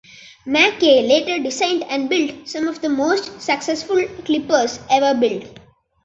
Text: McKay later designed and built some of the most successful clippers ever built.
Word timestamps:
McKay 0.47 1.07
later 1.07 1.37
designed 1.43 1.83
and 1.83 2.09
built 2.09 2.49
some 2.49 2.67
of 2.67 2.81
the 2.81 2.89
most 2.89 3.39
successful 3.39 4.01
clippers 4.25 4.79
ever 4.89 5.13
built. 5.13 5.45